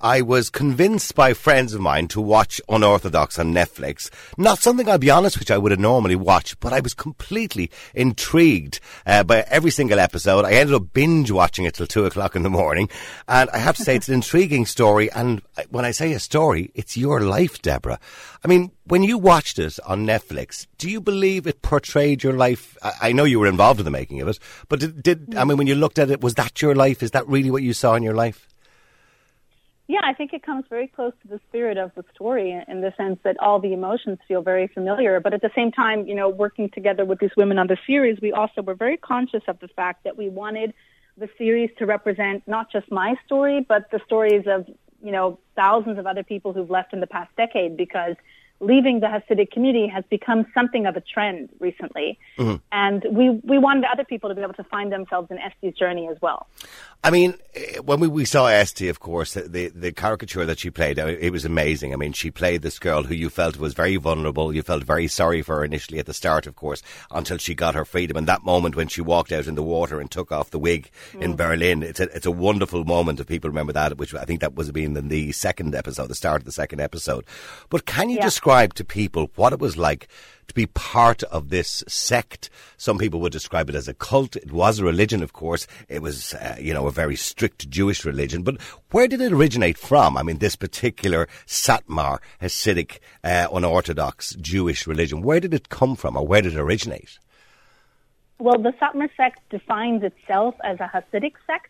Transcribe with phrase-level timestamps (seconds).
[0.00, 4.10] I was convinced by friends of mine to watch Unorthodox on Netflix.
[4.36, 7.70] Not something, I'll be honest, which I would have normally watched, but I was completely
[7.94, 10.44] intrigued uh, by every single episode.
[10.44, 12.88] I ended up binge watching it till two o'clock in the morning.
[13.26, 15.10] And I have to say, it's an intriguing story.
[15.12, 17.98] And when I say a story, it's your life, Deborah.
[18.44, 22.76] I mean, when you watched it on Netflix, do you believe it portrayed your life?
[22.82, 24.38] I, know you were involved in the making of it,
[24.68, 27.02] but did, did I mean, when you looked at it, was that your life?
[27.02, 28.47] Is that really what you saw in your life?
[29.88, 32.92] Yeah, I think it comes very close to the spirit of the story in the
[32.98, 35.18] sense that all the emotions feel very familiar.
[35.18, 38.18] But at the same time, you know, working together with these women on the series,
[38.20, 40.74] we also were very conscious of the fact that we wanted
[41.16, 44.66] the series to represent not just my story, but the stories of,
[45.02, 48.14] you know, thousands of other people who've left in the past decade because
[48.60, 52.18] leaving the Hasidic community has become something of a trend recently.
[52.38, 52.56] Mm-hmm.
[52.72, 56.08] And we, we wanted other people to be able to find themselves in Esty's journey
[56.08, 56.48] as well.
[57.04, 60.70] I mean, eh, when we, we saw Esty, of course, the, the caricature that she
[60.70, 61.92] played, it was amazing.
[61.92, 64.52] I mean, she played this girl who you felt was very vulnerable.
[64.52, 67.76] You felt very sorry for her initially at the start, of course, until she got
[67.76, 68.16] her freedom.
[68.16, 70.90] And that moment when she walked out in the water and took off the wig
[71.12, 71.22] mm.
[71.22, 74.40] in Berlin, it's a, it's a wonderful moment if people remember that, which I think
[74.40, 77.24] that was being in the second episode, the start of the second episode.
[77.68, 78.24] But can you yeah.
[78.24, 80.08] describe to people what it was like
[80.46, 82.48] to be part of this sect.
[82.78, 84.36] Some people would describe it as a cult.
[84.36, 85.66] It was a religion, of course.
[85.86, 88.42] It was, uh, you know, a very strict Jewish religion.
[88.42, 88.58] But
[88.90, 90.16] where did it originate from?
[90.16, 96.16] I mean, this particular Satmar, Hasidic, uh, unorthodox Jewish religion, where did it come from
[96.16, 97.18] or where did it originate?
[98.38, 101.68] Well, the Satmar sect defines itself as a Hasidic sect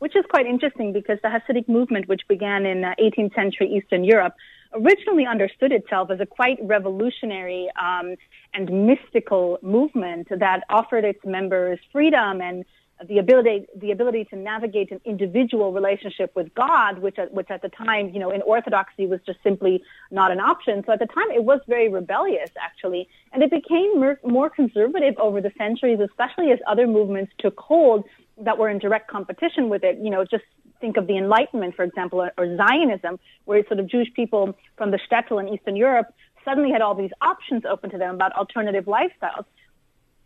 [0.00, 4.02] which is quite interesting because the Hasidic movement, which began in uh, 18th century Eastern
[4.02, 4.34] Europe,
[4.72, 8.14] originally understood itself as a quite revolutionary um,
[8.54, 12.64] and mystical movement that offered its members freedom and
[13.08, 17.62] the ability the ability to navigate an individual relationship with God, which at, which at
[17.62, 20.82] the time, you know, in Orthodoxy was just simply not an option.
[20.84, 25.14] So at the time, it was very rebellious, actually, and it became more, more conservative
[25.18, 28.04] over the centuries, especially as other movements took hold
[28.36, 29.98] that were in direct competition with it.
[29.98, 30.44] You know, just
[30.80, 34.90] think of the Enlightenment, for example, or, or Zionism, where sort of Jewish people from
[34.90, 36.12] the shtetl in Eastern Europe
[36.44, 39.44] suddenly had all these options open to them about alternative lifestyles.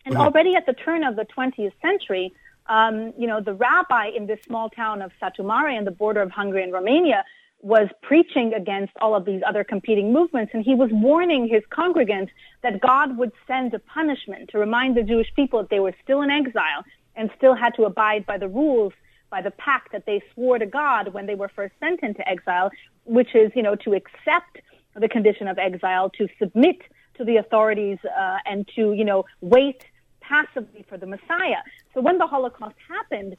[0.05, 0.23] And mm-hmm.
[0.23, 2.33] already at the turn of the 20th century,
[2.67, 6.23] um, you know, the rabbi in this small town of Satu Mare on the border
[6.23, 7.25] of Hungary and Romania
[7.61, 12.29] was preaching against all of these other competing movements, and he was warning his congregants
[12.63, 16.21] that God would send a punishment to remind the Jewish people that they were still
[16.21, 16.85] in exile
[17.17, 18.93] and still had to abide by the rules
[19.31, 22.71] by the pact that they swore to God when they were first sent into exile,
[23.05, 24.59] which is, you know, to accept
[24.95, 26.83] the condition of exile, to submit
[27.17, 29.85] to the authorities, uh, and to, you know, wait
[30.21, 31.63] passively for the Messiah.
[31.93, 33.37] So when the Holocaust happened,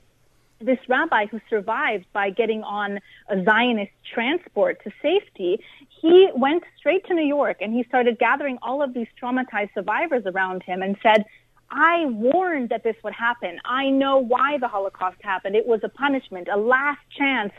[0.62, 5.60] this rabbi who survived by getting on a Zionist transport to safety,
[6.02, 10.24] he went straight to New York and he started gathering all of these traumatized survivors
[10.26, 11.26] around him and said,
[11.72, 13.60] I warned that this would happen.
[13.66, 15.56] I know why the Holocaust happened.
[15.56, 17.52] It was a punishment, a last chance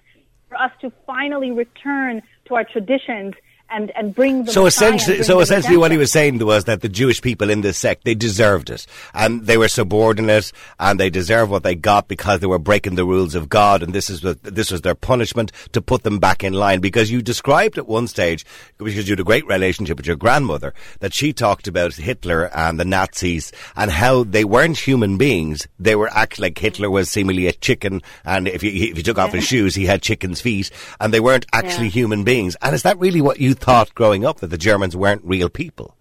[0.48, 3.34] for us to finally return to our traditions
[3.68, 6.88] and and bring the so essentially so essentially what he was saying was that the
[6.88, 8.86] Jewish people in this sect they deserved it.
[9.14, 13.04] And they were subordinate and they deserved what they got because they were breaking the
[13.04, 16.44] rules of God and this is what this was their punishment to put them back
[16.44, 16.80] in line.
[16.80, 18.44] Because you described at one stage
[18.78, 22.78] because you had a great relationship with your grandmother that she talked about Hitler and
[22.78, 25.66] the Nazis and how they weren't human beings.
[25.78, 29.18] They were actually like Hitler was seemingly a chicken and if you if you took
[29.18, 31.92] off his shoes he had chicken's feet and they weren't actually yeah.
[31.92, 32.56] human beings.
[32.62, 35.96] And is that really what you thought growing up that the Germans weren't real people?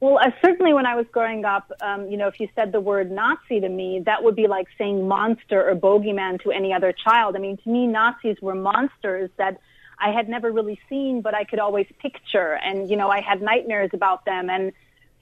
[0.00, 2.80] Well, uh, certainly when I was growing up, um, you know, if you said the
[2.80, 6.92] word Nazi to me, that would be like saying monster or bogeyman to any other
[6.92, 7.36] child.
[7.36, 9.60] I mean, to me, Nazis were monsters that
[10.00, 12.54] I had never really seen, but I could always picture.
[12.54, 14.50] And, you know, I had nightmares about them.
[14.50, 14.72] And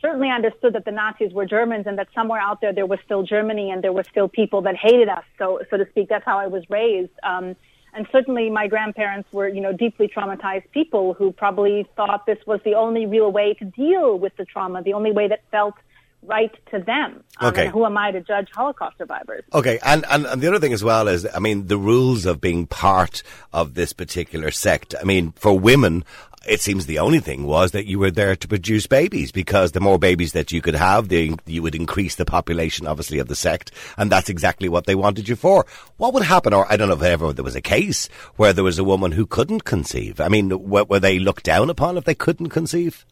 [0.00, 3.22] certainly understood that the Nazis were Germans and that somewhere out there there was still
[3.22, 6.08] Germany and there were still people that hated us, so, so to speak.
[6.08, 7.12] That's how I was raised.
[7.22, 7.54] Um,
[7.92, 12.60] and certainly my grandparents were, you know, deeply traumatized people who probably thought this was
[12.64, 15.74] the only real way to deal with the trauma, the only way that felt
[16.22, 17.24] right to them.
[17.38, 17.68] Um, okay.
[17.68, 19.44] who am I to judge Holocaust survivors?
[19.52, 19.78] Okay.
[19.84, 22.66] And, and, and the other thing as well is, I mean, the rules of being
[22.66, 23.22] part
[23.52, 24.94] of this particular sect.
[25.00, 26.04] I mean, for women,
[26.46, 29.80] it seems the only thing was that you were there to produce babies because the
[29.80, 33.34] more babies that you could have, the, you would increase the population, obviously, of the
[33.34, 33.72] sect.
[33.96, 35.66] And that's exactly what they wanted you for.
[35.98, 38.64] What would happen, or I don't know if ever there was a case where there
[38.64, 40.20] was a woman who couldn't conceive.
[40.20, 43.04] I mean, were, were they looked down upon if they couldn't conceive?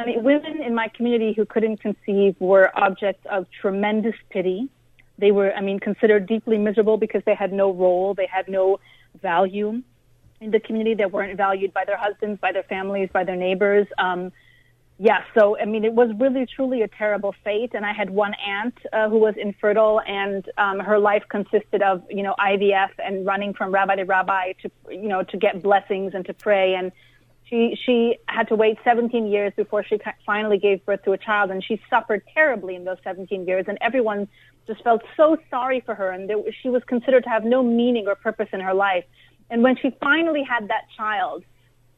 [0.00, 4.68] I mean, women in my community who couldn't conceive were objects of tremendous pity.
[5.18, 8.80] They were, I mean, considered deeply miserable because they had no role, they had no
[9.20, 9.82] value.
[10.40, 13.86] in the community They weren't valued by their husbands, by their families, by their neighbors.
[13.98, 14.32] Um,
[14.98, 17.72] yeah, so I mean, it was really truly a terrible fate.
[17.74, 22.02] And I had one aunt uh, who was infertile, and um, her life consisted of
[22.10, 26.12] you know IVF and running from rabbi to rabbi to you know to get blessings
[26.14, 26.74] and to pray.
[26.74, 26.92] And
[27.50, 31.50] she she had to wait 17 years before she finally gave birth to a child,
[31.50, 33.66] and she suffered terribly in those 17 years.
[33.68, 34.28] And everyone
[34.66, 38.06] just felt so sorry for her, and there, she was considered to have no meaning
[38.06, 39.04] or purpose in her life.
[39.50, 41.44] And when she finally had that child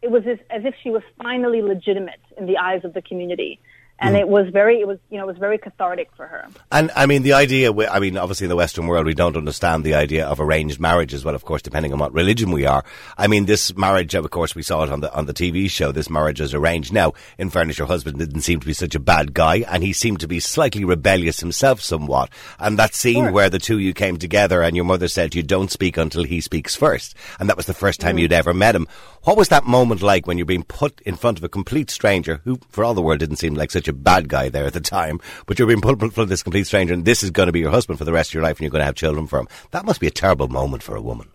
[0.03, 3.61] it was as, as if she was finally legitimate in the eyes of the community
[4.03, 4.21] and mm.
[4.21, 7.07] it was very it was you know it was very cathartic for her and i
[7.07, 10.27] mean the idea i mean obviously in the western world we don't understand the idea
[10.27, 12.85] of arranged marriage as well of course depending on what religion we are
[13.17, 15.93] i mean this marriage of course we saw it on the on the tv show
[15.93, 19.01] this marriage is arranged now in fairness your husband didn't seem to be such a
[19.01, 22.29] bad guy and he seemed to be slightly rebellious himself somewhat
[22.59, 23.33] and that scene sure.
[23.33, 26.25] where the two of you came together and your mother said you don't speak until
[26.25, 28.21] he speaks first and that was the first time mm.
[28.21, 28.89] you'd ever met him
[29.23, 32.41] what was that moment like when you're being put in front of a complete stranger
[32.45, 34.81] who for all the world didn't seem like such a bad guy there at the
[34.81, 37.61] time, but you're being pulled from this complete stranger, and this is going to be
[37.61, 39.39] your husband for the rest of your life, and you're going to have children for
[39.39, 39.49] him.
[39.71, 41.29] That must be a terrible moment for a woman.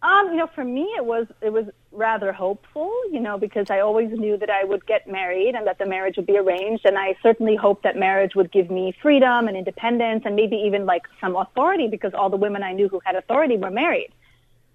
[0.00, 3.80] Um, you know, for me, it was it was rather hopeful, you know, because I
[3.80, 6.96] always knew that I would get married and that the marriage would be arranged, and
[6.96, 11.02] I certainly hoped that marriage would give me freedom and independence, and maybe even like
[11.20, 14.10] some authority, because all the women I knew who had authority were married.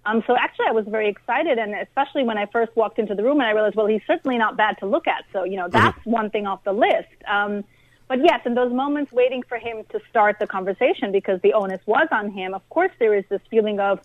[0.06, 3.22] Um, so actually, I was very excited, and especially when I first walked into the
[3.22, 5.24] room and I realized, well, he's certainly not bad to look at.
[5.32, 6.10] So you know, that's mm-hmm.
[6.10, 7.08] one thing off the list.
[7.26, 7.64] Um,
[8.06, 11.80] but yes, in those moments waiting for him to start the conversation because the onus
[11.86, 14.00] was on him, of course, there is this feeling of,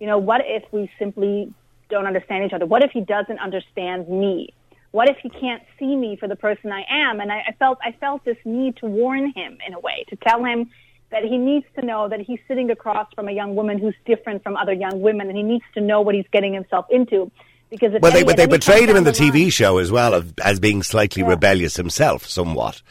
[0.00, 1.52] you know, what if we simply
[1.90, 2.64] don't understand each other?
[2.64, 4.54] What if he doesn't understand me?
[4.92, 7.20] What if he can't see me for the person I am?
[7.20, 10.16] And I, I felt I felt this need to warn him in a way to
[10.16, 10.70] tell him
[11.12, 14.42] that he needs to know that he's sitting across from a young woman who's different
[14.42, 17.30] from other young women, and he needs to know what he's getting himself into.
[17.70, 20.12] Because well, they, but they betrayed him in the, the TV line, show as well
[20.12, 21.28] of, as being slightly yeah.
[21.28, 22.82] rebellious himself, somewhat.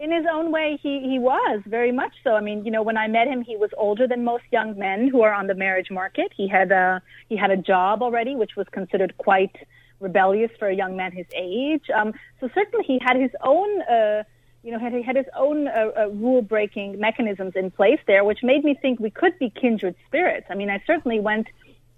[0.00, 2.34] In his own way, he, he was very much so.
[2.34, 5.08] I mean, you know, when I met him, he was older than most young men
[5.08, 6.32] who are on the marriage market.
[6.36, 9.56] He had a he had a job already, which was considered quite
[10.00, 11.84] rebellious for a young man his age.
[11.94, 13.82] Um, so certainly, he had his own.
[13.82, 14.22] Uh,
[14.62, 18.40] you know, had, had his own uh, uh, rule breaking mechanisms in place there, which
[18.42, 20.46] made me think we could be kindred spirits.
[20.50, 21.46] I mean, I certainly went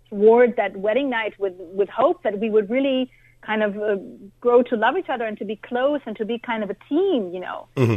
[0.08, 3.10] toward that wedding night with, with hope that we would really
[3.42, 3.96] kind of uh,
[4.40, 6.76] grow to love each other and to be close and to be kind of a
[6.88, 7.68] team, you know.
[7.76, 7.96] Mm-hmm.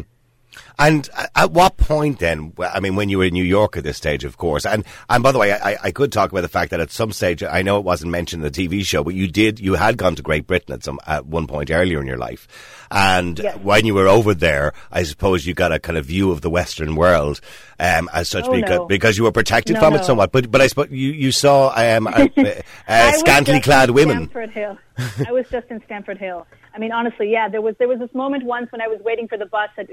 [0.80, 2.54] And at what point then?
[2.60, 4.66] I mean, when you were in New York at this stage, of course.
[4.66, 7.12] And and by the way, I, I could talk about the fact that at some
[7.12, 9.98] stage, I know it wasn't mentioned in the TV show, but you did, you had
[9.98, 12.48] gone to Great Britain at some at one point earlier in your life.
[12.92, 13.58] And yes.
[13.58, 16.50] when you were over there, I suppose you got a kind of view of the
[16.50, 17.42] Western world
[17.80, 18.86] um, as such oh, because, no.
[18.86, 20.00] because you were protected no, from no.
[20.00, 20.32] it somewhat.
[20.32, 22.28] But but I suppose you, you saw um, uh,
[22.88, 24.30] uh, scantily clad women.
[24.30, 24.78] Stamford Hill.
[25.28, 26.46] I was just in Stamford Hill.
[26.76, 29.28] I mean, honestly, yeah, there was there was this moment once when I was waiting
[29.28, 29.90] for the bus at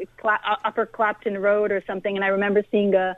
[0.64, 3.17] Upper Clapton Road or something, and I remember seeing a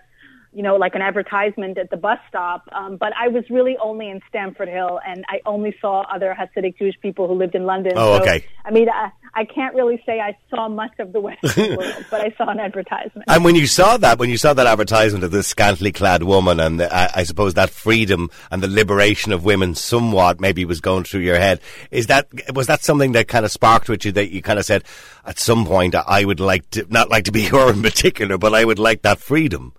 [0.52, 2.68] you know, like an advertisement at the bus stop.
[2.72, 6.78] Um, but I was really only in Stamford Hill, and I only saw other Hasidic
[6.78, 7.94] Jewish people who lived in London.
[7.96, 8.44] Oh, so, okay.
[8.64, 12.20] I mean, I, I can't really say I saw much of the Western world, but
[12.20, 13.24] I saw an advertisement.
[13.28, 16.60] And when you saw that, when you saw that advertisement of this scantily clad woman,
[16.60, 20.80] and the, I, I suppose that freedom and the liberation of women, somewhat maybe was
[20.80, 21.60] going through your head.
[21.90, 24.66] Is that was that something that kind of sparked with you that you kind of
[24.66, 24.84] said
[25.24, 28.54] at some point I would like to not like to be her in particular, but
[28.54, 29.72] I would like that freedom.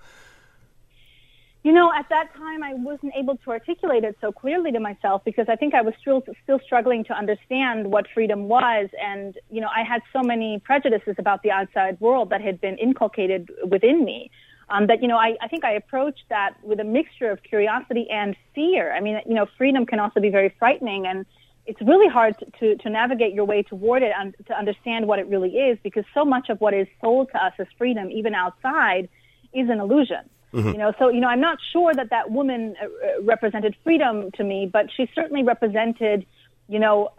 [1.64, 5.24] You know, at that time, I wasn't able to articulate it so clearly to myself
[5.24, 9.62] because I think I was still still struggling to understand what freedom was, and you
[9.62, 14.04] know, I had so many prejudices about the outside world that had been inculcated within
[14.04, 14.30] me.
[14.70, 18.08] Um, that you know, I, I think I approached that with a mixture of curiosity
[18.10, 18.92] and fear.
[18.94, 21.26] I mean, you know, freedom can also be very frightening, and
[21.66, 25.20] it's really hard to, to, to navigate your way toward it and to understand what
[25.20, 28.36] it really is because so much of what is sold to us as freedom, even
[28.36, 29.08] outside,
[29.54, 30.30] is an illusion.
[30.54, 30.70] Mm-hmm.
[30.70, 34.30] You know, so you know, I'm not sure that that woman uh, uh, represented freedom
[34.34, 36.26] to me, but she certainly represented,
[36.68, 37.10] you know,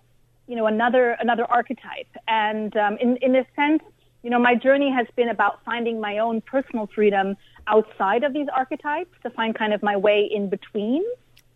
[0.46, 2.06] you know, another another archetype.
[2.28, 3.82] And um, in in a sense,
[4.22, 7.36] you know, my journey has been about finding my own personal freedom
[7.66, 11.02] outside of these archetypes to find kind of my way in between.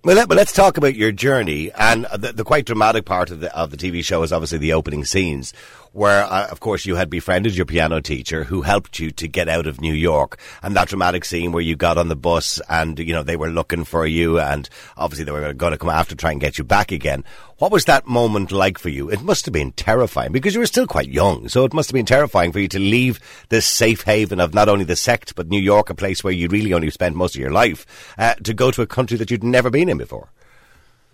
[0.04, 3.54] Well, let, us talk about your journey, and the, the, quite dramatic part of the
[3.54, 5.52] of the TV show is obviously the opening scenes,
[5.90, 9.48] where, uh, of course, you had befriended your piano teacher who helped you to get
[9.48, 12.96] out of New York, and that dramatic scene where you got on the bus and
[13.00, 16.14] you know they were looking for you, and obviously they were going to come after
[16.14, 17.24] try and get you back again.
[17.58, 19.10] What was that moment like for you?
[19.10, 21.94] It must have been terrifying because you were still quite young, so it must have
[21.94, 25.48] been terrifying for you to leave this safe haven of not only the sect but
[25.48, 28.54] New York, a place where you really only spent most of your life, uh, to
[28.54, 30.30] go to a country that you'd never been in before.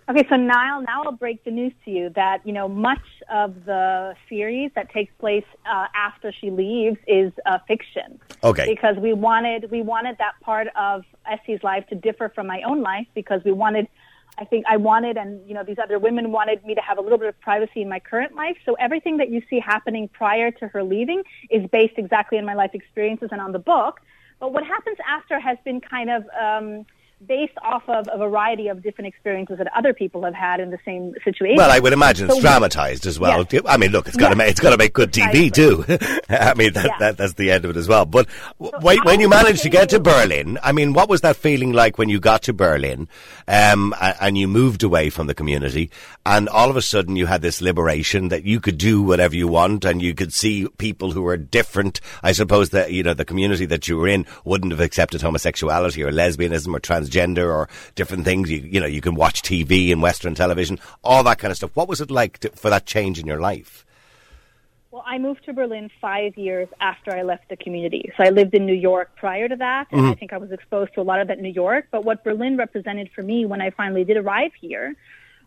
[0.07, 3.01] Okay, so Niall, now I'll break the news to you that you know much
[3.33, 8.19] of the series that takes place uh, after she leaves is uh, fiction.
[8.43, 8.67] Okay.
[8.67, 12.83] Because we wanted we wanted that part of Essie's life to differ from my own
[12.83, 13.87] life because we wanted.
[14.37, 17.01] I think I wanted, and you know, these other women wanted me to have a
[17.01, 18.57] little bit of privacy in my current life.
[18.65, 22.53] So everything that you see happening prior to her leaving is based exactly on my
[22.53, 24.01] life experiences and on the book.
[24.39, 26.85] But what happens after has been kind of um,
[27.25, 30.77] based off of a variety of different experiences that other people have had in the
[30.85, 31.55] same situation.
[31.57, 33.45] Well, I would imagine it's dramatized as well.
[33.49, 33.61] Yes.
[33.65, 34.37] I mean, look, it's got to Yes.
[34.37, 35.85] make it's got to make good TV too.
[36.29, 36.97] I mean, that, Yeah.
[36.99, 38.05] that that's the end of it as well.
[38.05, 38.27] But
[38.61, 41.71] So when, when you managed to get to Berlin, I mean, what was that feeling
[41.71, 43.07] like when you got to Berlin,
[43.47, 45.89] um, and you moved away from the community,
[46.25, 49.47] and all of a sudden you had this liberation that you could do whatever you
[49.47, 52.01] want, and you could see people who were different.
[52.23, 56.03] I suppose that you know the community that you were in wouldn't have accepted homosexuality
[56.03, 58.49] or lesbianism or transgender or different things.
[58.49, 61.75] You, you know, you can watch TV and Western television, all that kind of stuff.
[61.75, 63.85] What was it like to, for that change in your life?
[64.91, 68.13] Well, I moved to Berlin five years after I left the community.
[68.15, 70.19] So I lived in New York prior to that, and I mm-hmm.
[70.19, 71.87] think I was exposed to a lot of that in New York.
[71.91, 74.95] But what Berlin represented for me when I finally did arrive here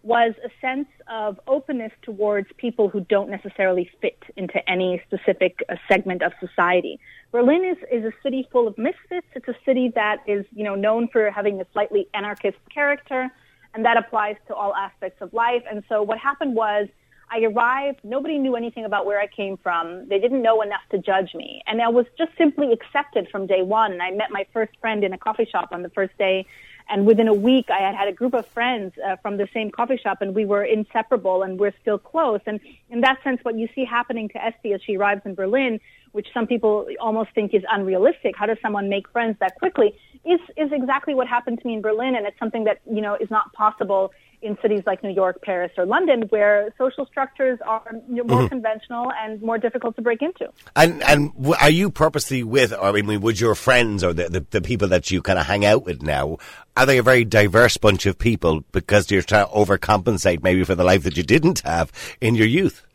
[0.03, 5.77] was a sense of openness towards people who don't necessarily fit into any specific uh,
[5.91, 7.01] segment of society.
[7.33, 9.27] Berlin is, is a city full of misfits.
[9.35, 13.31] It's a city that is, you know, known for having a slightly anarchist character,
[13.75, 15.63] and that applies to all aspects of life.
[15.71, 16.89] And so what happened was
[17.31, 20.09] I arrived, nobody knew anything about where I came from.
[20.09, 21.63] They didn't know enough to judge me.
[21.67, 24.01] And I was just simply accepted from day one.
[24.01, 26.47] I met my first friend in a coffee shop on the first day.
[26.89, 29.71] And within a week, I had had a group of friends uh, from the same
[29.71, 32.41] coffee shop, and we were inseparable, and we're still close.
[32.47, 35.81] And in that sense, what you see happening to Esty as she arrives in Berlin,
[36.13, 40.41] which some people almost think is unrealistic, how does someone make friends that quickly, is
[40.57, 43.31] is exactly what happened to me in Berlin, and it's something that you know is
[43.31, 48.25] not possible in cities like New York, Paris, or London, where social structures are more
[48.25, 48.47] mm-hmm.
[48.47, 50.49] conventional and more difficult to break into.
[50.77, 54.47] And and are you purposely with, or I mean, would your friends or the, the,
[54.51, 56.39] the people that you kind of hang out with now,
[56.77, 60.75] are they a very diverse bunch of people because you're trying to overcompensate maybe for
[60.75, 61.91] the life that you didn't have
[62.21, 62.87] in your youth?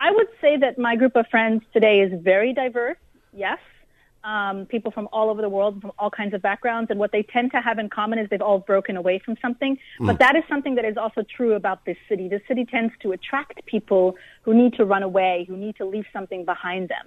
[0.00, 2.98] I would say that my group of friends today is very diverse.
[3.32, 3.58] Yes.
[4.34, 7.22] Um, people from all over the world, from all kinds of backgrounds, and what they
[7.22, 9.72] tend to have in common is they've all broken away from something.
[10.08, 12.28] But that is something that is also true about this city.
[12.28, 14.04] The city tends to attract people
[14.42, 17.06] who need to run away, who need to leave something behind them.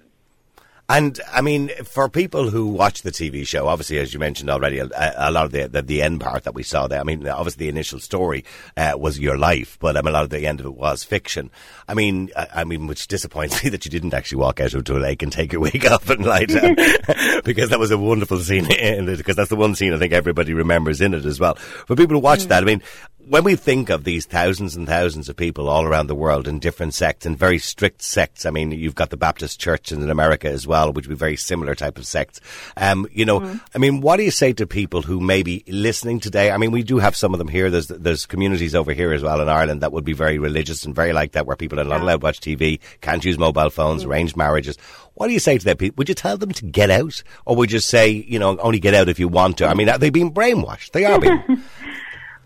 [0.92, 4.78] And I mean, for people who watch the TV show, obviously, as you mentioned already,
[4.78, 7.00] a, a lot of the, the the end part that we saw there.
[7.00, 8.44] I mean, obviously, the initial story
[8.76, 11.50] uh, was your life, but um, a lot of the end of it was fiction.
[11.88, 14.94] I mean, I, I mean, which disappoints me that you didn't actually walk out into
[14.94, 16.74] a lake and take your wig off and lie down,
[17.44, 18.70] because that was a wonderful scene.
[18.70, 21.54] In it, because that's the one scene I think everybody remembers in it as well.
[21.54, 22.82] For people who watch that, I mean,
[23.28, 26.58] when we think of these thousands and thousands of people all around the world in
[26.58, 30.48] different sects and very strict sects, I mean, you've got the Baptist Church in America
[30.48, 32.40] as well, which would be very similar type of sects.
[32.76, 36.20] Um, you know, I mean, what do you say to people who may be listening
[36.20, 36.50] today?
[36.50, 37.70] I mean, we do have some of them here.
[37.70, 40.94] There's there's communities over here as well in Ireland that would be very religious and
[40.94, 44.04] very like that, where people are not allowed to watch TV, can't use mobile phones,
[44.04, 44.76] arranged marriages.
[45.14, 45.76] What do you say to them?
[45.76, 45.96] people?
[45.98, 48.94] Would you tell them to get out, or would you say, you know, only get
[48.94, 49.66] out if you want to?
[49.66, 50.92] I mean, are they being brainwashed?
[50.92, 51.42] They are being.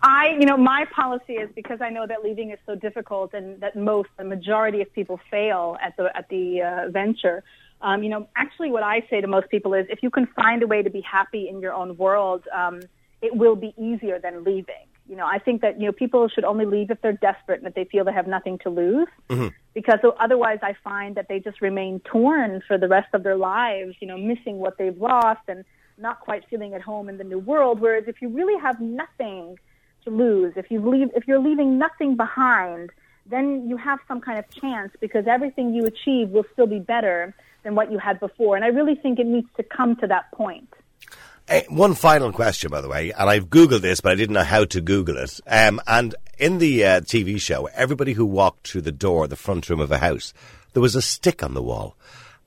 [0.01, 3.59] I, you know, my policy is because I know that leaving is so difficult and
[3.61, 7.43] that most, the majority of people fail at the at the uh, venture.
[7.81, 10.63] Um, you know, actually, what I say to most people is, if you can find
[10.63, 12.81] a way to be happy in your own world, um,
[13.21, 14.87] it will be easier than leaving.
[15.07, 17.67] You know, I think that you know people should only leave if they're desperate and
[17.67, 19.07] if they feel they have nothing to lose.
[19.73, 23.37] Because so otherwise, I find that they just remain torn for the rest of their
[23.37, 23.95] lives.
[23.99, 25.63] You know, missing what they've lost and
[25.97, 27.79] not quite feeling at home in the new world.
[27.79, 29.57] Whereas if you really have nothing
[30.07, 30.53] to lose.
[30.55, 32.91] If you leave, if you're leaving nothing behind,
[33.25, 37.35] then you have some kind of chance because everything you achieve will still be better
[37.67, 38.55] than what you had before.
[38.55, 40.73] And I really think it needs to come to that point.
[41.69, 44.65] One final question, by the way, and I've Googled this, but I didn't know how
[44.65, 45.39] to Google it.
[45.47, 49.69] Um, and in the uh, TV show, everybody who walked through the door, the front
[49.69, 50.33] room of a house,
[50.73, 51.95] there was a stick on the wall,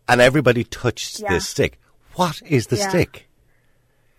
[0.09, 1.31] and everybody touched Yeah.
[1.35, 1.79] this stick.
[2.15, 2.89] What is the Yeah.
[2.91, 3.29] stick?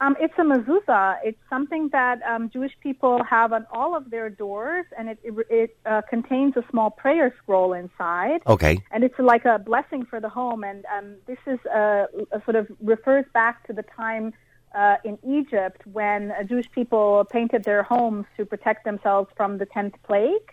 [0.01, 1.19] Um, it's a mezuzah.
[1.23, 5.33] It's something that um, Jewish people have on all of their doors, and it it,
[5.49, 8.41] it uh, contains a small prayer scroll inside.
[8.47, 8.79] Okay.
[8.91, 10.63] and it's like a blessing for the home.
[10.63, 14.33] And um, this is uh, a sort of refers back to the time
[14.73, 19.67] uh, in Egypt when uh, Jewish people painted their homes to protect themselves from the
[19.67, 20.47] tenth plague.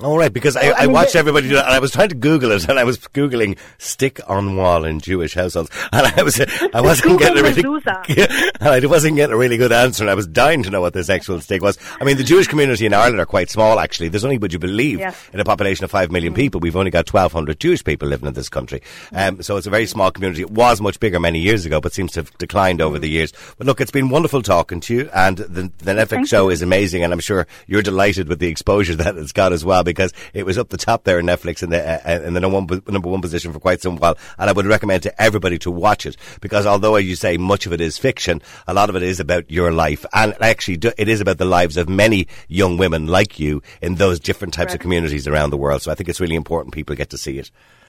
[0.00, 1.90] All right, because I, Well, I I mean, watched everybody do that, and I was
[1.90, 6.06] trying to Google it, and I was googling "stick on wall in Jewish households," and
[6.06, 7.62] I was I wasn't getting a really
[8.60, 11.10] I wasn't getting a really good answer, and I was dying to know what this
[11.10, 11.76] actual stick was.
[12.00, 14.08] I mean, the Jewish community in Ireland are quite small, actually.
[14.08, 15.28] There's only, would you believe, Yes.
[15.30, 18.32] in a population of five million people, we've only got 1,200 Jewish people living in
[18.32, 18.80] this country.
[19.12, 20.40] Um, so it's a very small community.
[20.40, 23.34] It was much bigger many years ago, but seems to have declined over the years.
[23.58, 26.50] But look, it's been wonderful talking to you, and the, the Netflix Thank show you.
[26.50, 29.81] is amazing, and I'm sure you're delighted with the exposure that it's got as well,
[29.84, 32.58] because it was up the top there in Netflix in the uh, in the number
[32.58, 35.70] one, number one position for quite some while, and I would recommend to everybody to
[35.70, 38.96] watch it because although as you say much of it is fiction, a lot of
[38.96, 42.76] it is about your life, and actually it is about the lives of many young
[42.76, 45.82] women like you in those different types of communities around the world.
[45.82, 47.50] So I think it's really important people get to see it.